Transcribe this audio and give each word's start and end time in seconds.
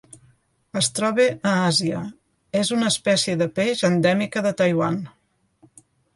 Es 0.79 0.87
troba 0.99 1.27
a 1.49 1.51
Àsia: 1.65 1.99
és 2.63 2.73
una 2.79 2.89
espècie 2.95 3.37
de 3.43 3.49
peix 3.61 3.85
endèmica 3.93 4.45
de 4.49 4.57
Taiwan. 4.65 5.01